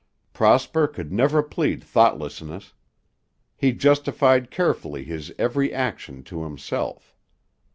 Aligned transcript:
Prosper 0.33 0.87
could 0.87 1.13
never 1.13 1.43
plead 1.43 1.83
thoughtlessness. 1.83 2.73
He 3.55 3.71
justified 3.71 4.49
carefully 4.49 5.03
his 5.03 5.31
every 5.37 5.71
action 5.71 6.23
to 6.23 6.41
himself. 6.41 7.13